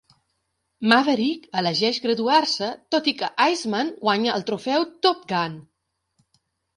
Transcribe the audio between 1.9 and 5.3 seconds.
graduar-se, tot i que Iceman guanya el trofeu Top